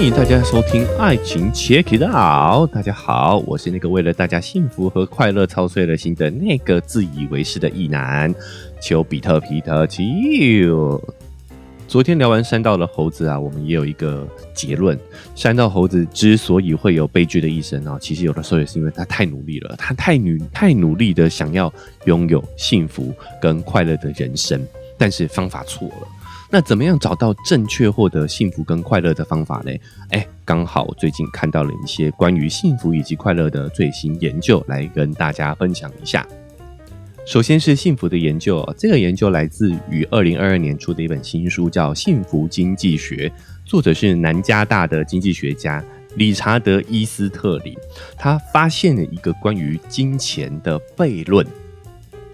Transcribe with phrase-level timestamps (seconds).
[0.00, 2.70] 欢迎大家收听《爱情 Check It Out》。
[2.72, 8.34] 大家好，我是那个为了大家幸福和快乐操碎了心的那个自以为是的意男
[8.80, 10.02] 丘比特皮特丘。
[11.86, 14.98] 昨天聊完山道的猴子啊，我们也有一个结论：
[15.34, 21.70] 山道猴子之所以会有悲剧的一生啊，其实有的时候也是因为他太努力了，他太努太努力的想要
[22.06, 26.08] 拥有幸福跟快乐的人生，但是方法错了。
[26.52, 29.70] 那怎么样找到正确获得幸福跟快乐的方法呢？
[30.08, 36.26] 哎，刚好最近看到了一些关于幸福以及快乐的最新研究，来跟大家分享一下。
[37.24, 43.28] 首先是幸福的研究，这个研究来自于二零二二年出的一本新书，叫《幸福经济学》，
[43.64, 45.84] 作者是南加大的经济学家
[46.16, 47.78] 理查德·伊斯特里。
[48.16, 51.46] 他发现了一个关于金钱的悖论，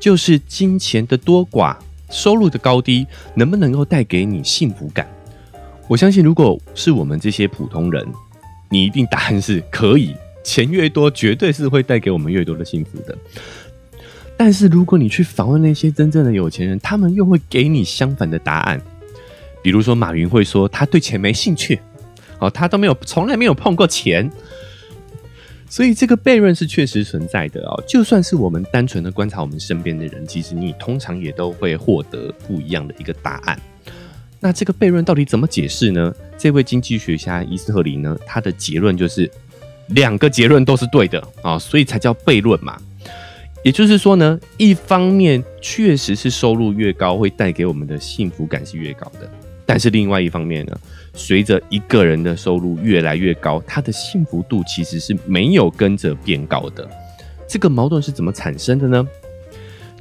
[0.00, 1.76] 就是金钱的多寡。
[2.10, 5.06] 收入的高低能不能够带给你幸福感？
[5.88, 8.06] 我相信，如果是我们这些普通人，
[8.68, 10.14] 你一定答案是可以。
[10.42, 13.16] 钱越多，绝对是会带给我们越多的幸福的。
[14.36, 18.80] 但是，如果你去访问那些真正的有钱人，他们又会给你相反的答案。
[19.62, 21.80] 比如说，马云会说他对钱没兴趣，
[22.38, 24.30] 哦，他都没有，从来没有碰过钱。
[25.68, 27.82] 所以这个悖论是确实存在的哦。
[27.86, 33.58] 就算是我们单纯的观察我们身边的人，其实你通常也都会获得不一样的一个答案。
[34.38, 36.14] 那这个悖论到底怎么解释呢？
[36.38, 39.28] 这位经济学家伊斯特里呢，他的结论就是
[39.88, 42.80] 两个结论都是对的啊，所以才叫悖论嘛。
[43.64, 49.28] 也就是说呢，一方面确实是收入越高会带给我们的幸福感是越高的，
[49.64, 50.78] 但是另外一方面呢？
[51.16, 56.88] 随着一个人的收入越来越高，他的幸福度其实是没有跟着变高的。
[57.48, 59.04] 这个矛盾是怎么产生的呢？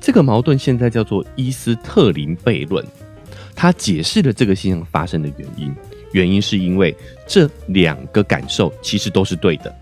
[0.02, 2.86] 这个矛盾现在叫做伊斯特林悖论。
[3.56, 5.74] 他解释了这个现象发生的原因，
[6.12, 6.94] 原因是因为
[7.26, 9.74] 这两个感受其实都是对的。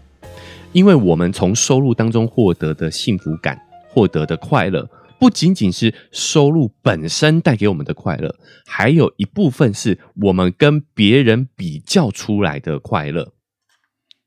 [0.72, 4.88] 因为我们从收入当中获得的幸福感、获得的快乐。
[5.24, 13.32] 不仅仅是收入本身带给我们的快乐，还有一部分是我们跟别人比较出来的快乐。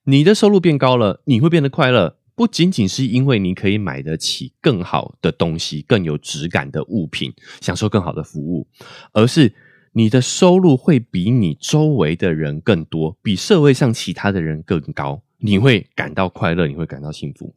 [0.04, 8.66] 你的收入变高了，你会变得快乐，不仅仅是因为你可以买得起更好的东西、更有质感的物品，享受更好的服务，
[9.12, 9.52] 而是
[9.92, 17.54] 你的收入会比你周围的人更多，比社会上其他的人更高，你会感到快乐，你会感到幸福。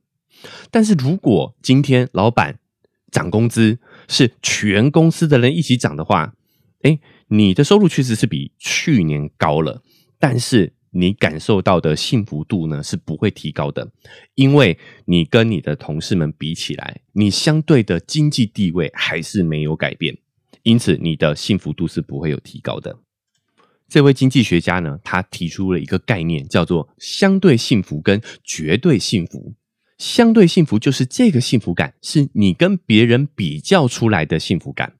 [0.70, 2.60] 但是如果今天老板，
[3.12, 6.34] 涨工资是全公司的人一起涨的话，
[6.82, 9.84] 哎，你的收入确实是比去年高了，
[10.20, 13.92] 但是你感受到的幸福度呢是不会提高的，
[14.36, 20.18] 因为你跟你的同事们比起来，你相对的经济地位还是没有改变，
[20.64, 22.98] 因此你的幸福度是不会有提高的。
[23.88, 29.56] 这位经济学家呢，他提出了一个概念，叫做相对幸福跟绝对幸福。
[30.00, 34.94] 相对幸福就是这个幸福感是你跟别人比较出来的幸福感，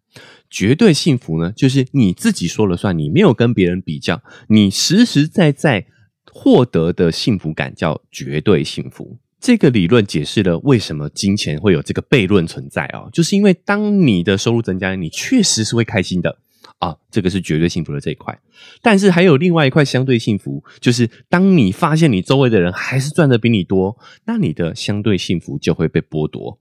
[0.50, 5.88] 绝对幸福呢，就是你自己说了算，你没有跟别人比较，你实实在在
[6.32, 9.18] 获得的幸福感叫绝对幸福。
[9.40, 16.40] 这个理论解释了为什么金钱会有这个悖论存在啊，就是因为当你的收入增加，你确实是会开心的。
[16.80, 18.40] 啊，这个是绝对幸福的这一块，
[18.82, 26.60] 但是还有另外一块相对幸福，就是当你发现你周围的人还是赚的比你多，那你的相对幸福就会被剥夺。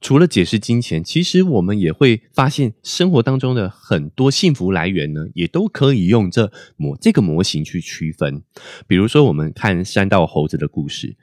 [0.00, 8.42] 除了解释金钱，其实我们也会发现生活当中的很多幸福来源呢，也都可以用这模这个模型去区分。
[8.86, 11.16] 比如说，我们看山道猴子的故事，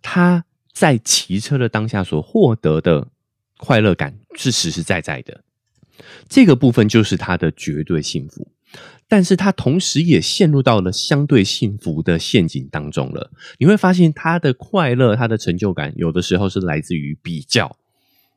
[0.00, 3.08] 他在骑车的当下所获得的
[3.56, 5.42] 快乐感是实实在在的。
[6.28, 8.48] 这个部分就是他的绝对幸福，
[9.08, 13.30] 但是他同时也陷入到了相对幸福的陷阱当中了。
[13.58, 17.76] 你会发现他的快乐、他的成就感，有的时候是来自于比较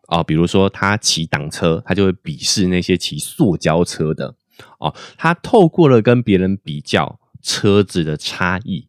[0.07, 4.35] 啊，比如说他骑挡车，他就会鄙视那些骑塑胶车的
[4.79, 4.95] 哦。
[5.17, 8.87] 他透过了跟别人比较车子的差异、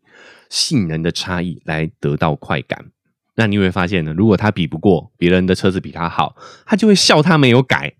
[0.48, 2.91] 性能的差异来得到快感。
[3.34, 6.36] 那你会发现呢，如果他比不过别人的车子比他好，
[6.66, 7.94] 他就会笑他没有改。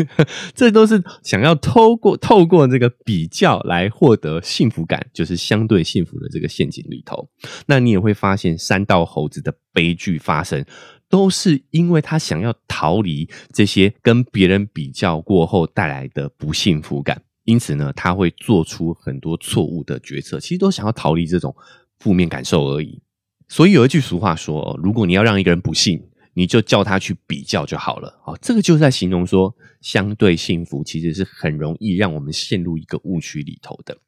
[0.54, 7.28] 这都是想要透过透过这个比较来获得幸福感，就是相对幸福的这个陷阱里头。
[7.66, 10.64] 那你也会发现，三道猴子的悲剧发生，
[11.10, 21.54] 都是因为他想要逃离这些跟别人比较过后带来的不幸福感，因此呢，他会做出很多错误的决策，其实都想要逃离这种
[21.98, 23.02] 负面感受而已。
[23.50, 26.00] 所以有一句俗话说：“如果你要让一个人不幸，
[26.34, 33.98] 你就叫他去比较就好了。”哦，这个就是在形容说，相对幸福其实是很容易让我们陷入一个误区里头的。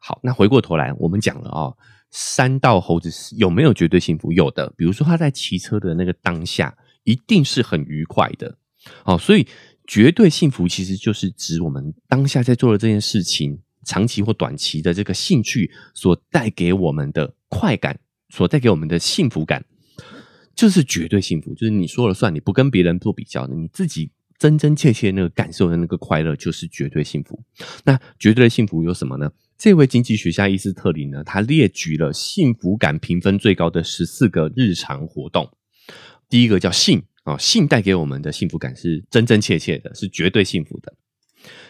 [0.00, 1.74] 好，那回过头来，我们讲了哦，
[2.10, 4.30] 山道猴子有没有绝对幸福？
[4.30, 8.58] 有的，比如说他在骑车的那个当下，一定是很愉快的。
[9.06, 9.48] 哦，所以
[9.86, 17.98] 绝对幸福其实就是指我们当下在做的这件事情，长期或短期的这个兴趣所带给我们的快感，
[18.28, 19.64] 所带给我们的幸福感，
[20.54, 21.54] 就是绝对幸福。
[21.54, 24.10] 就是你说了算，你不跟别人做比较的，你自己。
[24.36, 27.40] 真真切切那个感受的那个快乐，就是绝对幸福。
[27.84, 29.30] 那绝对的幸福有什么呢？
[29.56, 35.48] 这位经济学家伊斯特林呢，他列举了幸福感评分最高的十四个日常活动。
[36.28, 40.94] 第一个叫性啊，性带给我们的幸福感是真真切切的，是绝对幸福的。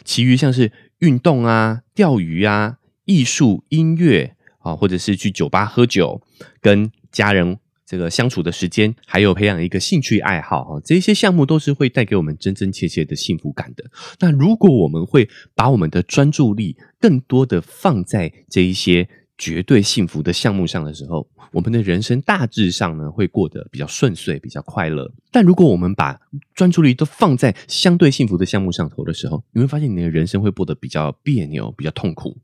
[0.02, 6.20] 其余像是运动啊、钓鱼啊、艺术、音乐啊，或者是去酒吧喝酒，
[6.60, 7.58] 跟家人。
[7.86, 13.84] 这个相处的时间，还有培养一个兴趣爱好哈，这些项目都是会带给我们真真切切的幸福感的。
[14.20, 25.12] 那如果我们会把我们的专注力更多的放在这一些绝对幸福的项目上的时候，我们的人生大致上呢会过得比较顺遂、比较快乐。
[25.32, 26.18] 但如果我们把
[26.54, 32.36] 专注力都放在相对幸福的项目上头的时候，你会发现你的人生会过得比较别扭、比较痛苦。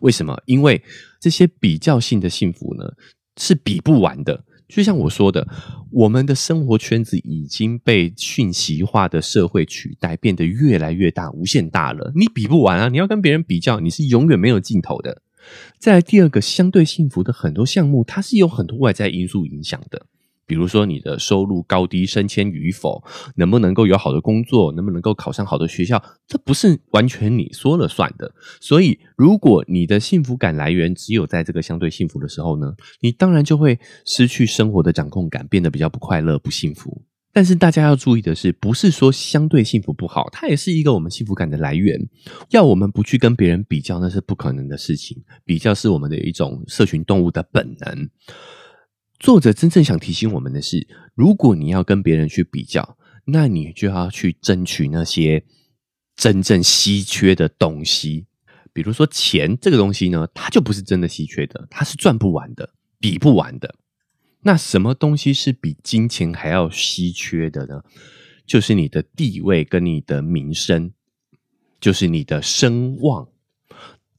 [0.00, 0.40] 为什么？
[0.46, 0.82] 因为
[1.20, 2.84] 这些比较性的幸福呢
[3.38, 4.44] 是比不完的。
[4.68, 5.48] 就像我说的，
[5.90, 12.12] 我们的生活圈子已经被讯息化的社会取代，变得越来越大、无限大了。
[12.14, 12.88] 你比不完啊！
[12.88, 15.22] 你要跟别人比较，你是永远没有尽头的。
[15.78, 20.06] 再来第二个，相对幸福的很多项目，它是有很多外在因素影响的。
[20.46, 23.04] 比如说你的收入高低、升迁与否，
[23.36, 28.32] 能不能够有好的工作，能不能够考上好的学校，这不是完全你说了算的。
[28.58, 37.02] 所以，如果你的幸福感来源只有在这个相对幸福的时候呢，你当然就会失去生活的掌控感，变得比较不快乐、不幸福。
[37.32, 42.00] 但是大家要注意的是，不是说相对幸福不好，它也是一个我们幸福感的来源。
[42.50, 45.22] 要我们不去跟别人比较，那是不可能的事情。
[45.44, 48.08] 比较是我们的一种社群动物的本能。
[49.20, 52.96] 作者真正想提醒我们的是：如果你要跟别人去比较，
[53.26, 55.44] 那你就要去争取那些
[56.16, 58.26] 真正稀缺的东西。
[58.72, 63.74] 比如说钱这个东西呢，它就不是真的稀缺的，它是赚不完的，比不完的。
[64.42, 67.82] 那什么东西是比金钱还要稀缺的呢？
[68.46, 70.92] 就是你的地位跟你的名声，
[71.80, 73.28] 就是你的声望。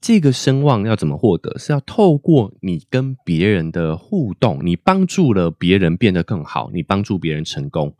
[0.02, 1.58] 这个声望要怎么获得？
[1.58, 7.96] 是要透过你跟别人的互动，你帮助了别人变得更好，你帮助别人成功，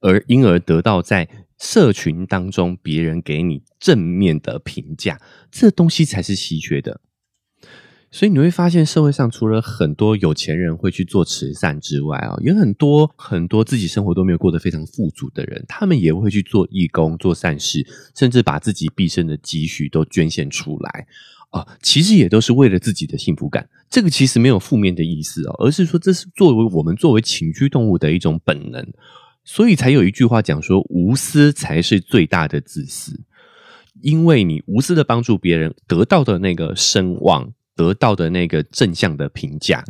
[0.00, 1.28] 而因而得到在
[1.58, 5.20] 社群当中别人给你正面的评价，
[5.50, 7.00] 这东西才是稀缺的。
[8.12, 21.06] 所以你会发现，社会上除了很多有钱人会去做慈善之外啊，有很多很多自己生活都没有过得非常富足的人，他们也会去做义工、做善事，甚至把自己毕生的积蓄都捐献出来。
[21.52, 23.68] 啊，其实也都是为了自己的幸福感。
[23.90, 28.86] 这个其实没有负面的意思哦，而是说这是作为我们作为群居动物的一种本能，
[29.44, 33.20] 所以才有一句话讲说，无私才是最大的自私。
[34.00, 39.84] 因为你无私的帮助别人，得到的那个声望，得到的那个正向的评价，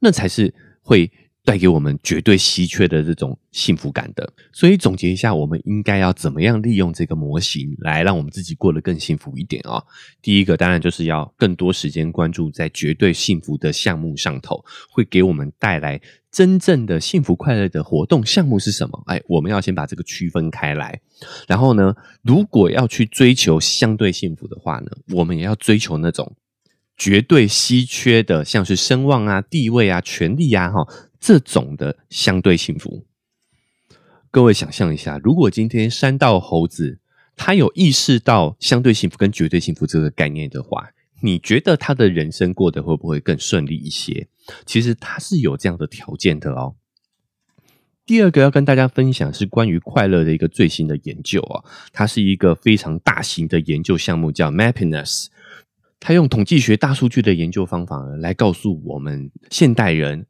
[0.00, 1.10] 那才是会。
[1.46, 9.80] 带给我们绝对稀缺的这种幸福感的，所以总结一下，我们应该要怎么样利用这个模型来让我们自己过得更幸福一点啊？
[10.20, 16.00] 第一个当然就是要更多时间关注在绝对幸福的项目上头，会给我们带来
[16.32, 19.00] 真正的幸福快乐的活动项目是什么？
[19.06, 21.00] 哎，我们要先把这个区分开来。
[21.46, 26.34] 然后呢，如果要去追求相对幸福的话呢，我们也要追求那种
[26.96, 30.86] 绝对稀缺的，像是声望啊、地位啊、权力啊，哈。
[31.18, 33.04] 这种的相对幸福，
[34.30, 37.00] 各位想象一下，如果今天山道猴子
[37.34, 40.90] 他有意识到相对幸福跟绝对幸福这个概念的话，
[41.22, 44.28] 你觉得他的人生过得会不会更顺利一些？
[44.64, 46.76] 其实他是有这样的条件的哦。
[48.04, 55.26] 第二个要跟大家分享是关于快乐的一个最新的研究啊，它是一个非常大型的研究项目，叫 Mappiness。
[56.00, 60.26] 他用统计学大数据的研究方法来告诉我们现代人。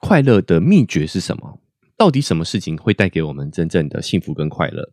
[0.00, 1.60] 快乐的秘诀是什么？
[1.96, 4.92] 到底什么事情会带给我们真正的幸福跟快乐？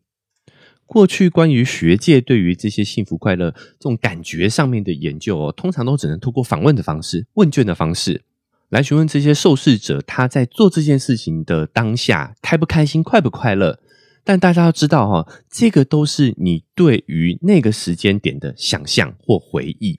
[0.85, 8.23] 过去关于学界对于这些幸福快乐这种感觉上面的研究哦，通常都只能通过访问的方式、问卷的方式
[8.67, 13.79] 来询问这些受试者，他在做这件事情的当下开不开心、快不快乐。
[14.25, 19.97] 但大家要知道哈，这个都是你对于那个时间点的想象或回忆，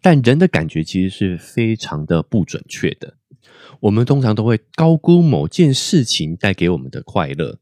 [0.00, 3.14] 但人的感觉其实是非常的不准确的。
[3.80, 7.58] 我们通常都会高估某件事情带给我们的快乐。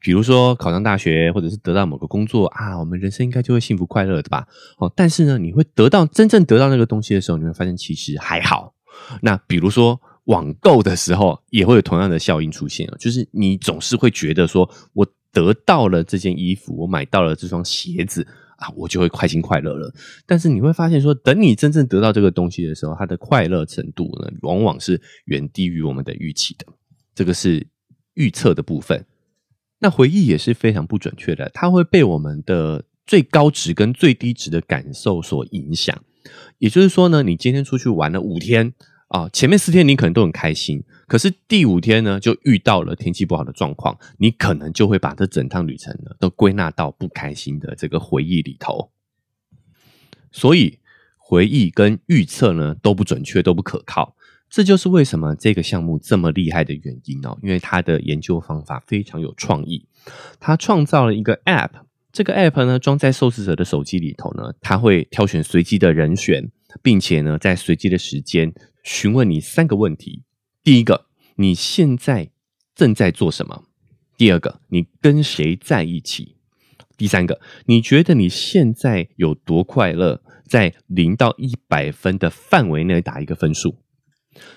[0.00, 4.46] 比如说考上大学，或者是得到某个工作啊，我们人生应该就会幸福快乐的吧？
[4.78, 8.74] 哦，但是呢，你会得到真正得到那个东西的时候，你会发现其实还好。
[9.20, 18.26] 那比如说网购的时候，也会有同样的效应出现就是你总是会觉得说，我得到了这件衣服，我买到了这双鞋子
[18.62, 19.92] 啊，我就会开心快乐了。
[20.24, 26.66] 但是你会发现说，等你真正得到这个东西的时候，它的快乐程度呢，往往是远低于我们的预期的。
[27.12, 27.66] 这个是
[28.14, 29.04] 预测的部分。
[29.80, 36.04] 那回忆也是非常不准确的，它会被我们的最高值跟最低值的感受所影响。
[36.58, 38.72] 也就是说呢，你今天出去玩了五天
[39.08, 48.90] 啊，前面四天你可能都很开心，可是第五天呢，就遇到了天气不好的状况，你可能就会把这整趟旅程呢都归纳到不开心的这个回忆里头。
[50.30, 50.78] 所以
[51.18, 54.16] 回忆跟预测呢都不准确，都不可靠。
[54.48, 59.86] 这就是为什么这个项目这么厉害的原因哦，因为它的研究方法非常有创意。
[60.40, 61.72] 他创造了一个 App，
[62.10, 66.50] 这个 App 呢装在受试者的手机里头呢，他会挑选随机的人选，
[66.80, 70.22] 并且呢在随机的时间询问你三个问题：
[70.64, 72.30] 第一个，你现在
[72.72, 73.64] 正在做什么？
[74.16, 76.36] 第二个，你跟谁在一起？
[76.96, 80.22] 第三个，你觉得你现在有多快乐？
[80.46, 83.78] 在零到一百分的范围内打一个分数。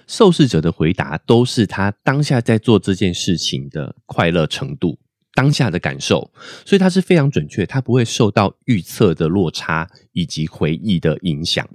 [0.05, 4.99] 受试者的回答都是他当下在做这件事情的快乐程度、
[5.33, 6.31] 当下的感受，
[6.65, 11.67] 所以它是非常准确，它不会受到预测的落差以及回忆的影响。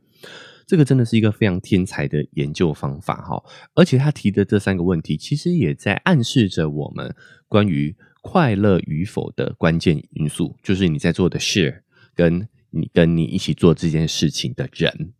[0.70, 3.42] 这个真的是一个非常天才的研究方法哈！
[3.74, 7.12] 而且他提的这三个问题，其实也在暗示着我们
[7.48, 11.80] 关于快乐与否的关键因素，就是你在做的 share，
[12.14, 15.12] 跟你跟你一起做这件事情的人。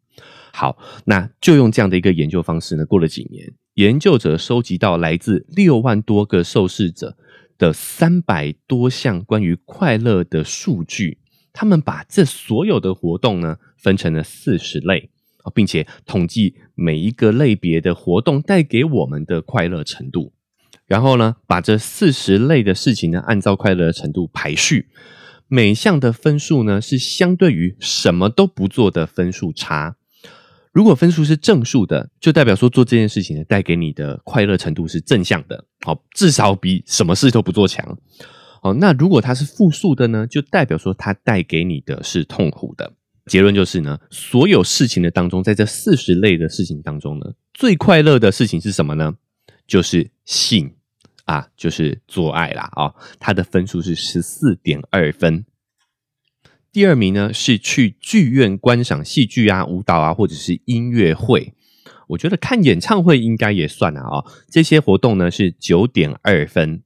[0.52, 2.86] 好，那就用这样的一个研究方式呢。
[2.86, 7.16] 过了几年，研究者收集到来自六万多个受试者
[7.58, 11.18] 的三百多项关于快乐的数据。
[11.52, 15.10] 他们把这所有的活动呢分成了四十类
[15.54, 20.32] 并且统计每一个类别的活动带给我们的快乐程度。
[20.86, 24.88] 然后呢，把这四十类的事情呢按照快乐程度排序，
[25.46, 29.96] 每项的分数呢是相对于什么都不做的分数差。
[30.72, 37.98] 如果分数是正数的，就代表说做这件事情呢，带给你的快乐程度是正向的，好，至少比什么事都不做强。
[38.62, 42.92] 哦，那如果它是负数的呢，就代表说它带给你的是痛苦的。
[43.26, 49.14] 结论就是呢，所有事情的当中，在这四十类的事情当中呢，最快乐的事情是什么呢？
[49.66, 50.74] 就是性
[51.24, 55.44] 啊，就是做爱啦啊，它的分数是十四点二分。
[56.72, 61.52] 第二名呢是去剧院观赏戏剧啊、舞蹈啊，或者是音乐会。
[62.08, 64.24] 我觉得看演唱会应该也算啊啊。
[64.48, 66.82] 这些活动呢是九点二分。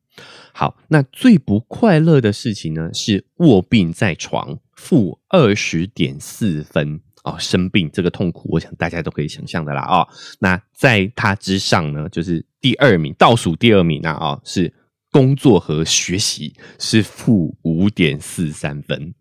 [0.53, 7.37] 好，那最不快乐的事情呢是卧病在床，负二十点四分哦。
[7.39, 10.07] 生病这个痛苦，我想大家都可以想象的啦啊。
[10.41, 14.75] 那在它之上呢，就是第二名，倒数第二名啊啊，是
[15.11, 19.15] 工作和学习，是负五点四三分。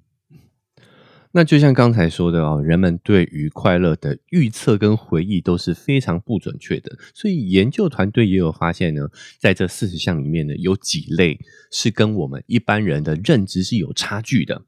[1.36, 11.40] 那就像刚才说的哦，人们对于快乐的预测跟回忆都是非常不准确的，所以研究团队也有发现呢，在这四十项里面呢，有几类
[11.72, 14.66] 是跟我们一般人的认知是有差距的。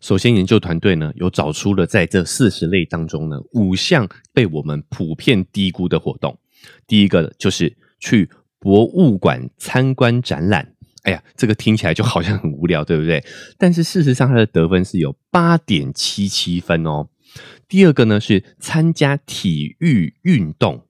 [0.00, 6.38] 首先，研究团队呢有找出了在这四十类当中呢，五项被我们普遍低估的活动。
[6.86, 10.74] 第一个就是去博物馆参观展览。
[11.02, 13.24] 哎呀，这个听起来就好像很无聊，对不对？
[13.56, 17.08] 但是事实上，它的得分是有八点七七分哦。
[17.68, 20.84] 第二个呢是参加体育运动，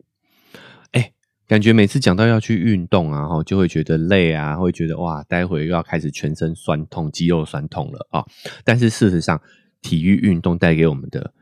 [1.48, 8.24] 感觉每次讲到要去运动啊，哈，就会觉得累啊，会觉得哇，待会又要开始全身酸痛、肌肉酸痛了啊。
[8.64, 9.40] 但是事实上，
[9.80, 11.32] 体育运动带给我们的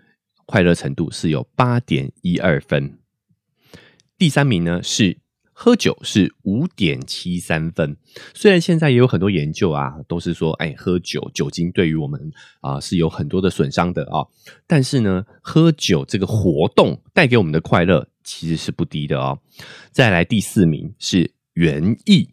[0.47, 2.99] 快乐程度是有八点一二分。
[4.17, 5.19] 第三名呢是。
[5.59, 7.97] 喝酒是五点七三分，
[8.35, 14.21] 虽然现在也有很多研究啊，都是说，哎，喝酒酒精对于我们啊是有很多的损伤的啊，
[14.67, 19.39] 但是呢，喝酒这个活动带给我们的快乐其实是不低的哦。
[19.93, 22.29] 再来第四名是园艺，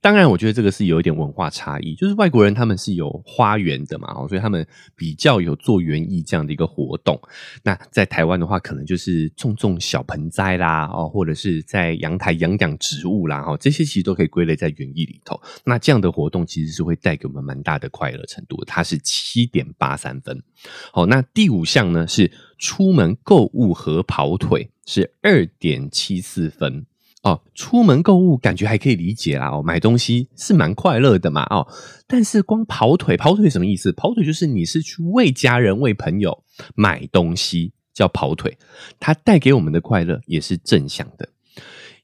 [0.00, 4.64] 当然，我觉得这个是有一点文化差异，就是外国人他们是有花园的嘛，所以他们
[4.94, 7.20] 比较有做园艺这样的一个活动。
[7.64, 15.40] 那在台湾的话，可能就是种种小盆栽啦，哦，或者是在阳台养养植物啦，哦，这些其实都可以归类在园艺里头。
[15.64, 20.40] 那这样的活动其实是会带给我们蛮大的快乐程度，它是七点八三分。
[20.92, 26.86] 好，那第五项呢是出门购物和跑腿，是二点七四分。
[27.24, 31.66] 哦，出门购物感觉还可以理解啦，哦，买东西是蛮快乐的嘛，哦，
[32.06, 33.90] 但是光跑腿，跑腿什么意思？
[33.92, 36.44] 跑腿就是你是去为家人、为朋友
[36.76, 38.56] 买东西，叫跑腿，
[39.00, 41.30] 它带给我们的快乐也是正向的。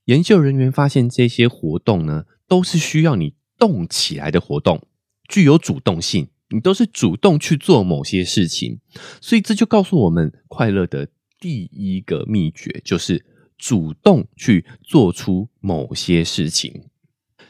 [0.06, 4.82] 研究人员发现，这些活动呢，都是需要你动起来的活动，
[5.28, 8.80] 具有主动性，你都是主动去做某些事情，
[9.20, 13.24] 所以这就告诉我们，快乐的第一个秘诀就是。
[13.58, 16.84] 主动去做出某些事情，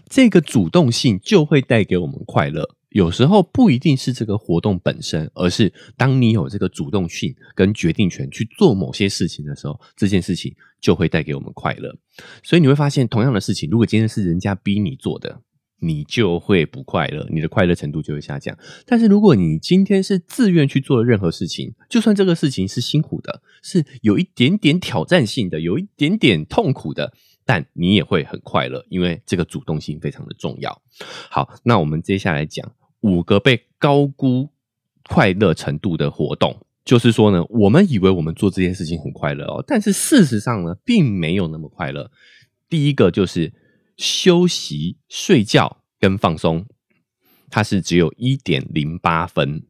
[0.09, 2.77] 这个主动性就会带给我们快乐。
[2.91, 11.97] 有时候不一定是这个活动本身，而是当你有这个主动性跟决定权去做某些事情的时候，这件事情就会带给我们快乐。
[12.45, 15.43] 所以你会发现，同样的事情，如果今天是人家逼你做的。
[15.85, 18.57] 你就会不快乐，你的快乐程度就会下降。
[18.87, 27.13] 但是如果你今天是自愿去做任何事情，就算这个事情是辛苦的，是有一点点挑战性的，有一点点痛苦的，
[27.45, 30.81] 但你也会很快乐，因为这个主动性非常的重要。
[31.29, 34.49] 好，那我们接下来讲五个被高估
[35.11, 42.11] 快乐程度的活动，就是说呢，我们以为我们做这件事情很快乐哦，但是事实上呢，并没有那么快乐。
[42.71, 43.53] 第一个就是。
[43.97, 46.67] 休息、睡觉跟放松，
[47.51, 49.63] 它是只有一点零八分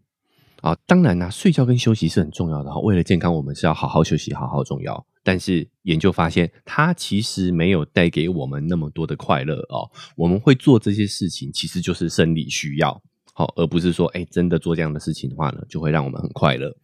[0.60, 0.76] 啊。
[0.86, 2.78] 当然啦，睡觉跟休息是很重要的哈。
[2.80, 5.06] 为了健康，我们是要好好休息，好好重要。
[5.22, 9.90] 但是研究发现，它其实没有带给我们那么多的快乐哦。
[10.16, 13.02] 我们会做这些事情，其实就是生理需要，
[13.32, 16.76] 好，而不是说，哎，真的做这样的事情的话呢，就会让我们很快乐。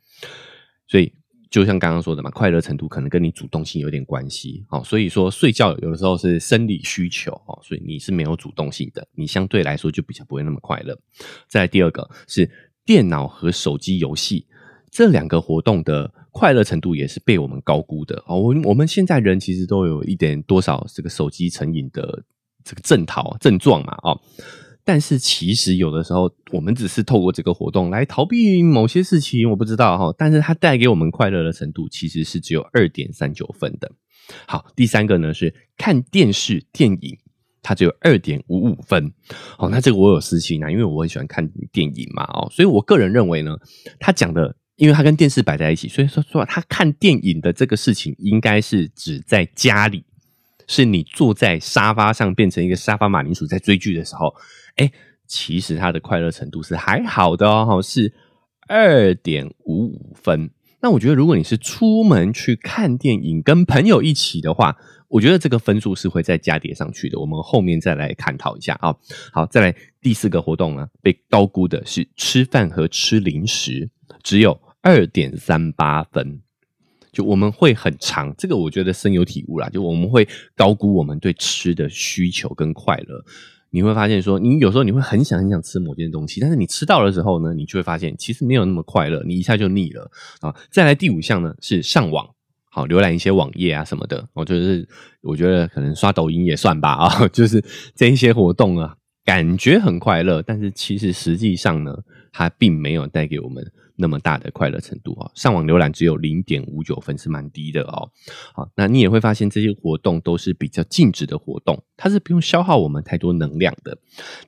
[0.86, 1.12] 所以。
[1.50, 10.96] 就像刚刚说的嘛，快乐程度可能跟你主动性有点关系，好，所以说睡觉有的时候是生理需求，哦，所以你是没有主动性的，你相对来说就比较不会那么快乐。
[11.48, 12.48] 再来第二个是
[12.84, 14.46] 电脑和手机游戏
[14.92, 22.22] 这两个活动的快乐程度也是被我们高估的，哦，我我们现在人其实都有一点多少这个手机成瘾的
[22.62, 24.20] 这个症头症状嘛，哦。
[24.84, 30.14] 但是其实有的时候，我们只是透过这个活动来逃避某些事情，我不知道哈。
[30.18, 33.90] 但是它带给我们快乐的程度其实是只有二点三九分的。
[34.46, 37.18] 好，第三个呢是看电视电影，
[37.62, 39.12] 它只有二点五五分。
[39.58, 43.56] 哦，那这个我有私心啊，因为我很喜欢看电影嘛，哦，所以我个人认为呢，
[43.98, 50.04] 他讲的，因为他跟电视摆在一起，所以说说他看电影的这个事情，应该是指在家里，
[50.70, 54.32] 是你坐在沙发上变成一个沙发马铃薯在追剧的时候。
[54.76, 54.88] 哎，
[55.26, 58.14] 其实他的快乐程度是还好的哦，是
[58.68, 60.48] 二点五五分。
[60.80, 64.76] 那我觉得，如果你是出门去看电影，跟朋友一起的话，
[65.08, 67.18] 我觉得这个分数是会再加叠上去的。
[67.18, 68.94] 我们后面再来探讨一下啊。
[69.32, 73.90] 好，再来第四个活动呢，被高估的是吃饭和吃零食，
[74.22, 76.40] 只有二点三八分。
[77.12, 79.68] 就我们会很长，这个我觉得深有体悟啦。
[79.68, 83.24] 就我们会高估我们对吃的需求跟快乐。
[83.72, 90.52] 你会发现，说你有时候你会很想很想吃某件东西，但是你吃到的时候呢，你就会发现其实没有那么快乐，你一下就腻了啊。
[90.70, 92.28] 再来第五项呢是上网，
[92.68, 94.88] 好浏览一些网页啊什么的，我就是
[95.22, 101.96] 我觉得可能刷抖音也算吧啊， 就是这一些活动啊，感觉很快乐，但是其实实际上呢，
[102.32, 103.64] 它并没有带给我们。
[104.00, 108.10] 那么大的快乐程度啊，上网浏览只有零点五九分，是蛮低的哦。
[108.54, 113.98] 好，那你也会发现这些活动都是比较静止的活动，它是不用消耗我们太多能量的。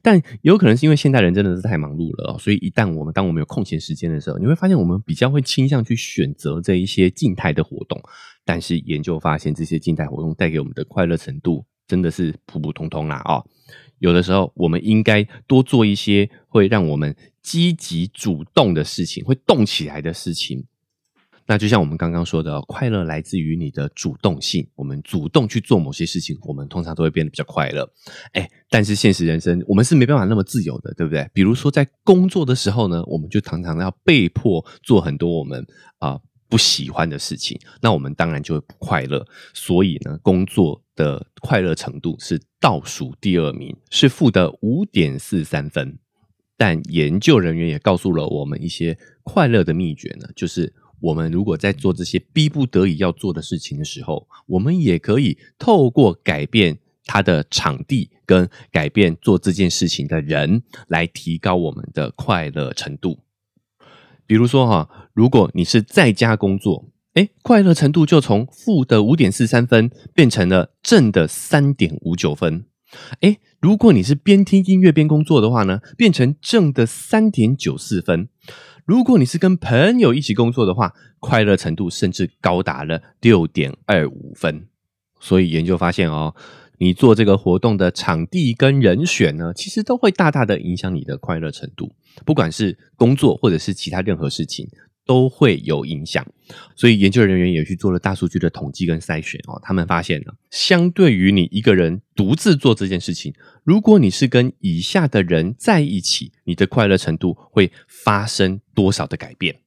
[0.00, 8.00] 但有可能是因为现代人真的是太忙碌了哦，所以一旦我们当我们有空闲时间的时候，你会发现我们比较会倾向去选择这一些静态的活动。
[8.44, 13.44] 但是研究发现，这些静态活动带给我们的快乐程度真的是普普通通啦哦。
[13.98, 20.64] 有的时候，我们应该多做一些会让我们积极主动的事情，会动起来的事情。
[21.46, 24.66] 那就像我们刚刚说的，快乐来自于你的主动性。
[24.76, 27.90] 我们主动去做某些事情，我们通常都会变得比较快乐。
[28.32, 31.28] 哎，但是现实人生，我们是没办法那么自由的，对不对？
[31.34, 35.66] 比如说在工作的时候呢，我们就常常要被迫做很多我们
[35.98, 36.20] 啊。
[36.48, 39.26] 不喜欢的事情，那我们当然就会不快乐。
[39.54, 45.98] 所以呢，工作的快乐程度是倒数第二名，是负的五点四三分。
[46.64, 63.18] 但研究人员也告诉了我们一些快乐的秘诀呢，就是我们如果在做这些逼不得已要做的事情的时候，我们也可以透过改变它的场地跟改变做这件事情的人，来提高我们的快乐程度。
[64.24, 72.66] 比如说哈，如果你是在家工作，哎，快乐程度就从负的五点四三分变成了正的三点五九分。
[73.20, 78.28] 哎，如果你是边听音乐边工作的话呢，变成正的三点九四分。
[78.84, 84.66] 如果你是跟朋友一起工作的话，快乐程度甚至高达了六点二五分。
[85.20, 86.34] 所以研究发现哦，
[86.78, 91.92] 你做这个活动的场地跟人选呢，其实都会大大的影响你的快乐程度，
[92.26, 94.68] 不管是工作或者是其他任何事情。
[95.04, 96.26] 都会有影响，
[96.76, 99.60] 所以研究人员也去做了大数据的统计跟筛选哦。
[99.62, 103.34] 他们发现呢，相对于你一个人独自做这件事情，
[103.64, 109.60] 如果你是跟以下的人在一起，你的快乐程度会发生多少的改变？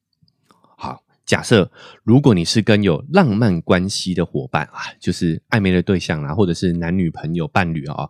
[0.77, 1.71] 好，假设
[2.03, 8.09] 如果你是跟有浪漫关系的伙伴啊，就是暧昧的对象啦，或者是男女朋友伴侣啊，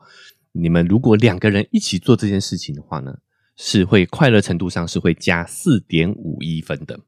[0.52, 3.18] 你们如果两个人一起做这件事情的话呢，
[3.58, 7.00] 是会快乐程度上是会加四点五一分的。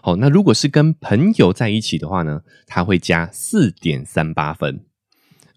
[0.00, 4.84] 好，那如果是跟朋友在一起的话呢，他会加四点三八分。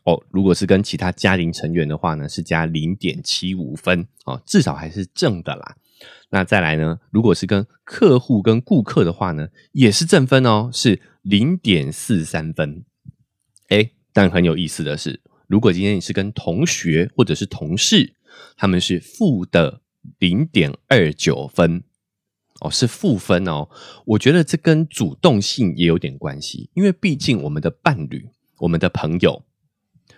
[0.03, 4.07] 哦，如果是跟其他家庭成员的话呢，是加零点七五分。
[4.25, 5.75] 哦，至少还是正的啦。
[6.31, 12.83] 那再来呢，如果是跟客户跟顾客的话呢，也是正分哦，是零点四三分。
[13.69, 18.15] 哎，但很有意思的是，如果今天你是跟同学或者是同事，
[18.57, 19.81] 他们是负的
[20.17, 21.83] 零点二九分。
[22.61, 23.67] 哦，是负分哦。
[24.05, 29.43] 我觉得这跟主动性也有点关系，因为毕竟我们的伴侣、我们的朋友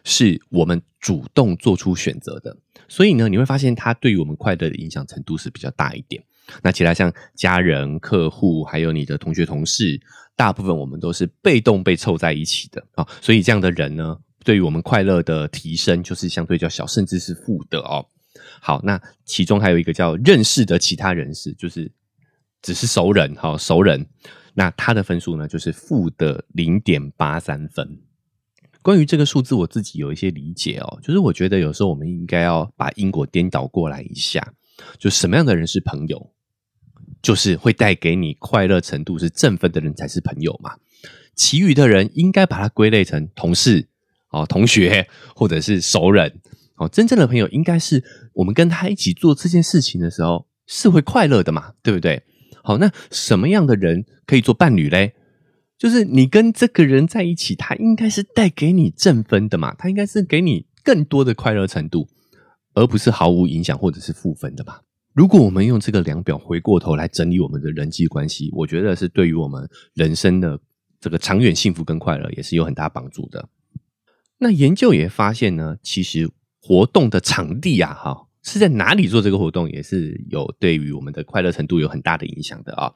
[0.03, 2.57] 是我们主动做出选择的，
[2.89, 6.21] 所以呢，你会发现他对于我们快乐的影响程度是比较大一点。
[6.61, 9.97] 那其他像家人、客户，还有你的同学、同事，
[10.35, 13.07] 大部分我们都是被动被凑在一起的啊。
[13.21, 18.05] 所以这样的人呢，对于我们快乐的提升就是相对较小，甚至是负的哦。
[18.59, 21.89] 好，那其中还有一个叫认识的其他人士，就是。
[22.63, 24.07] 只是熟人哈，熟人，
[24.55, 27.99] 那他的分数呢，就是负的零点八三分。
[28.81, 34.53] 关于这个数字，我自己有一些理解哦，就是我觉得有时候我们应该要把因果颠倒过来一下，
[34.97, 36.31] 就什么样的人是朋友，
[37.21, 40.77] 就是会带给你快乐程度是正分的人才是朋友嘛。
[41.35, 43.87] 其余的人应该把它归类成同事
[44.29, 46.41] 哦、同学或者是熟人
[46.75, 46.89] 哦。
[46.89, 52.23] 真正的朋友应该是我们跟他一起做这件事情的时候是会快乐的嘛，对不对？
[52.65, 55.13] 好，那什么样的人可以做伴侣嘞？
[55.77, 62.07] 就是你跟这个人在一起，他应该是带给你正分的嘛，他应该是给你更多的快乐程度，
[62.73, 64.79] 而不是毫无影响或者是负分的嘛。
[65.11, 70.57] 如果我们用这个量表回过头来整理我们的人际关系，我觉得是对于我们人生的
[71.01, 73.49] 这个长远幸福跟快乐也是有很大帮助的。
[74.37, 76.29] 那研究也发现呢，其实
[76.61, 78.27] 活动的场地呀，哈。
[78.43, 82.93] 是在哪里做这个活动，也是有对于我们的快乐程度有很大的影响的啊。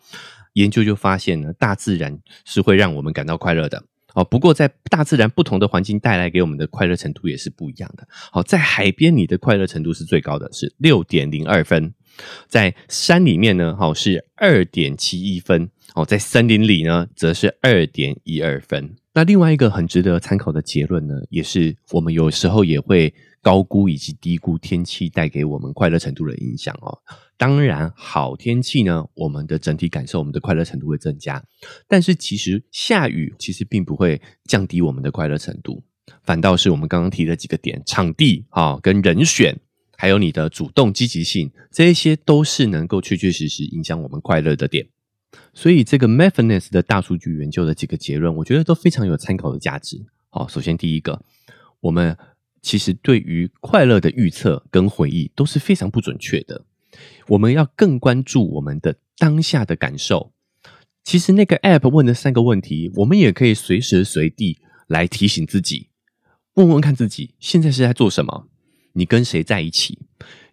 [0.54, 3.84] 研究就发现呢，大自然是会让我们感到快乐的
[4.14, 4.24] 哦。
[4.24, 8.08] 不过，在大自然不同的环境带来给我们的快乐程度也是不一样的。
[8.10, 11.92] 好，在海边，你的快乐程度是最高的，是六点零二分；
[12.48, 18.96] 在山里面呢，好是二点七一分；哦，在森林里呢，则是二点一二分。
[19.14, 23.14] 那另外一个很值得参考的结论呢，也是我们有时候也会。
[23.48, 27.00] 高估以及低估天气带给我们快乐程度的影响哦。
[27.38, 31.42] 当然，好天气呢，我们的整体感受，我们的快乐程度会增加。
[31.88, 35.82] 但是，其实下雨其实并不会降低我们的快乐程度，
[36.24, 39.58] 反倒是我们刚刚提的几个点，场地啊，跟人选，
[39.96, 44.90] 还有你的主动积极性，这些都是能够确确实实影响我们快乐的点。
[45.54, 50.06] 所以，这个 m e t h n e s s 的大数据研究的几个结论，我觉得都非常有参考的价值。
[50.28, 51.24] 好，首先第一个，
[51.80, 52.18] 我们。
[52.62, 56.66] 其实对于快乐的预测跟回忆都是非常不准确的。
[57.28, 60.32] 我们要更关注我们的当下的感受。
[61.04, 65.90] 其实那个 App 问的三个问题，我们也可以随时随地来提醒自己，
[66.56, 68.48] 问问看自己现在是在做什么？
[68.94, 70.00] 你跟谁在一起？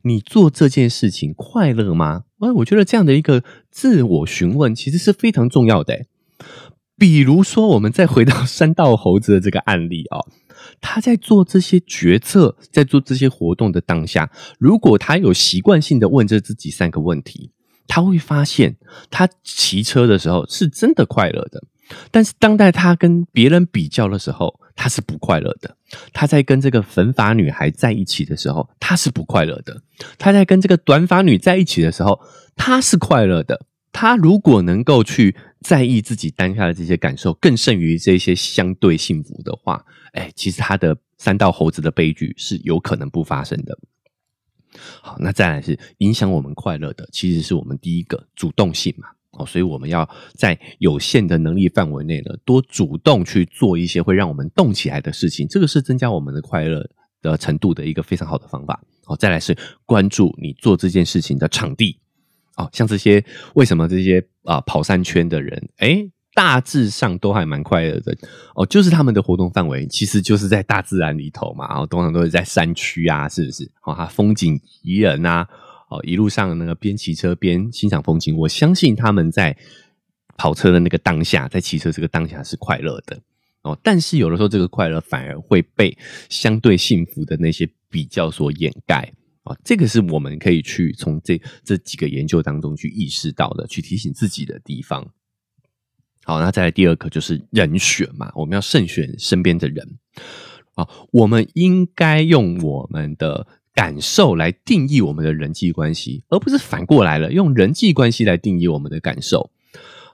[0.02, 2.24] 你做这件事情快乐吗？
[2.40, 6.04] 哎，我觉得这样的一个自我询问其实是非常重要的。
[6.96, 10.20] 比如说，我们再回到山道猴子的这个案例啊。
[10.80, 17.50] 他在做这些决策，在做这些活动的当下，如果他有习惯性的问着自己三个问题，
[17.86, 18.76] 他会发现
[19.10, 21.62] 他骑车的时候是真的快乐的。
[22.10, 25.76] 但是，当代他跟别人比较的时候，他是不快乐的。
[26.14, 29.82] 他在跟这个粉发女孩在一起的时候，他是不快乐的。
[30.16, 32.18] 他在跟这个短发女在一起的时候，
[32.56, 33.66] 他是快乐的。
[33.94, 43.78] 他如果能够去在意自己当下的这些感受，更胜于这些相对幸福的话，哎，其实他的三道猴子的悲剧是有可能不发生的。
[45.00, 49.06] 好，那再来是影响我们快乐的，其实是我们第一个主动性嘛。
[49.30, 56.84] 哦，所以我们要在有限的能力范围内呢，多主动去做一些会让我们动起来的事情，这个是增加我们的快乐
[57.22, 58.82] 的程度的一个非常好的方法。
[59.06, 62.00] 哦，再来是关注你做这件事情的场地。
[62.56, 68.16] 哦，像这些为什么这些啊跑三圈的人，哎，大致上都还蛮快乐的。
[68.54, 73.64] 哦，就是他们的活动范围其实就是在大自然里头嘛，然后通常都是在山区啊，是不是？
[73.84, 75.48] 哦，它风景宜人啊。
[75.90, 79.54] 哦，一路上那个边骑车边欣赏风景，我相信他们在
[80.38, 83.20] 跑车的那个当下，在骑车这个当下是快乐的
[83.62, 83.78] 哦。
[83.82, 85.96] 但是有的时候，这个快乐反而会被
[86.30, 89.12] 相对幸福的那些比较所掩盖
[89.44, 89.56] 啊。
[89.64, 95.08] 这个是我们可以去从这这几个研究当中去意识到的，去提醒自己的地方。
[96.24, 99.98] 好，那再来第二个就是人选嘛，我们要慎选身边的人
[100.74, 100.88] 啊。
[101.12, 103.46] 我们应该用我们的。
[103.76, 109.50] 感受来定义我们的人际关系，而不是反过来了，用人际关系来定义我们的感受。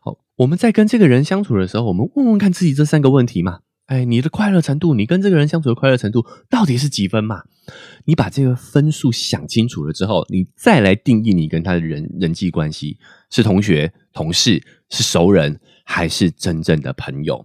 [0.00, 3.60] 好，我们在跟这个人相处的时候，我们问问看自己这三个问题嘛？
[3.90, 7.42] 哎，你的快乐程度，你跟这个人相处的快乐程度到底是几分嘛？
[8.04, 12.98] 你把这个分数想清楚了之后，你再来定义你跟他的人人际关系
[13.30, 17.44] 是同学、同事、是熟人，还是真正的朋友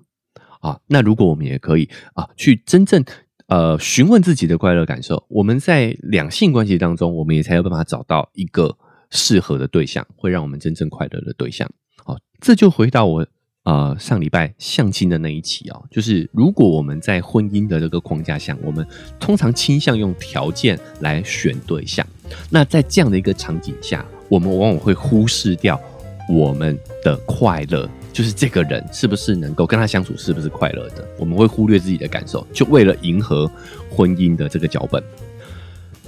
[0.61, 0.79] 啊？
[0.85, 3.03] 那如果我们也可以啊，去真正。
[3.47, 8.75] 呃，询问自己的快乐感受，我们在两性关系当中，我们也才有办法找到一个
[9.09, 11.67] 适合的对象，会让我们真正快乐的对象。
[12.03, 13.27] 好，这就回到我
[13.65, 18.85] 呃上礼拜相亲的那一期哦，就是如果我们在婚姻的这个框架下，我们
[19.19, 22.05] 通常倾向用条件来选对象，
[22.49, 25.79] 那在这样的一个场景下，我们往往会忽视掉
[26.29, 27.89] 我们的快乐。
[28.13, 31.05] 就是这个人是不是能够跟他相处，是不是快乐的？
[31.19, 33.45] 我们会忽略自己的感受，就为了迎合
[33.89, 35.03] 婚姻的这个脚本。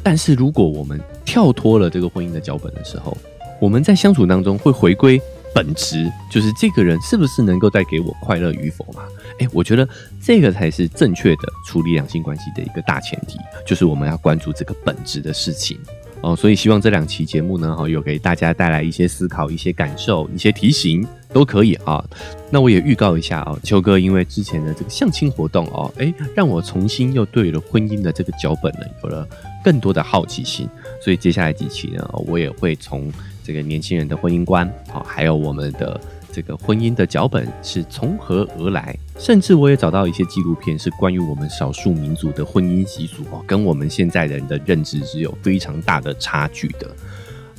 [0.02, 3.18] 但是如果我们跳脱了这个婚姻的脚本的时候，
[3.60, 5.22] 我们在相处当中会回归
[5.54, 9.04] 本质，就是这个人是不是能够带给我快乐与否嘛？
[9.40, 9.88] 哎，我觉得
[10.22, 15.80] 这个才是正确的处理两性关系的一个大前提，就是我们要关注这个本质的事情。
[16.22, 22.04] 哦，所以希望这两期节目呢，哈，有给大家带来一些思考、一些感受、一些提醒，都可以啊。
[22.50, 29.28] 那我也预告一下哦，秋哥因为之前的这个相亲活动哦，哎，让我重新又对了婚姻的这个脚本呢，有了
[29.64, 30.68] 更多的好奇心。
[31.00, 33.14] 所以接下来几期呢，我也会从
[33.48, 35.98] 这个年轻人的婚姻观，好，还有我们的。
[36.30, 38.96] 这个婚姻的脚本是从何而来？
[39.18, 46.88] 甚至我也找到一些纪录片，是关于我们少数民族的婚姻习俗哦，跟我们现在人的认知是有非常大的差距的。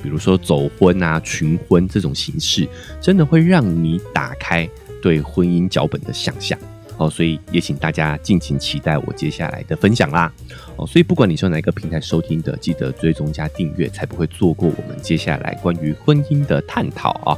[0.01, 2.69] 比如说走婚啊、群婚这种形式，
[3.01, 4.69] 真的会让你打开
[5.01, 6.57] 对婚姻脚本的想象
[6.99, 7.09] 哦。
[7.09, 10.31] 所以也请大家敬请期待我接下来的分享啦
[10.75, 10.85] 哦。
[10.85, 17.35] 所以不管你是用哪个平台收听的，记得追踪加订阅，才不会错过我们接下来关于婚姻的探讨啊。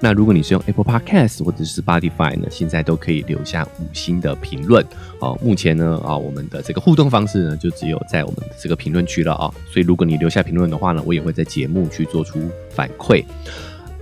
[0.00, 4.84] 那如果你是用 Apple Podcast 或者是 Spotify 呢，现在都可以留下五星的评论
[5.20, 5.38] 哦。
[5.42, 9.52] 目前呢，啊，我们的这个互动方式呢，就只有在我们的这个评论区了啊。
[9.70, 13.24] 所以如果你留下评论的话呢，我也会在节目去做出反馈。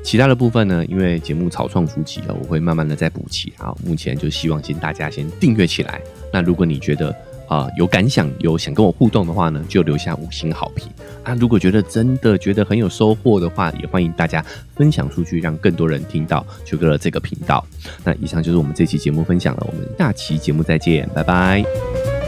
[0.03, 3.75] 其他的部分呢，因为节目草创初期啊，我会慢慢的再补齐啊。
[3.85, 6.01] 目前就希望先大家先订阅起来。
[6.33, 7.15] 那如果你觉得，
[7.49, 10.89] 啊，有感想有想跟我互动的话呢，就留下五星好评
[11.25, 11.35] 啊！
[11.35, 14.45] 如果觉得真的觉得很有收获的话，也欢迎大家
[14.77, 17.67] 分享出去，让更多人听到秋哥的这个频道。
[18.05, 22.20] 那以上就是我们这期节目分享了，我们下期节目再见，拜拜。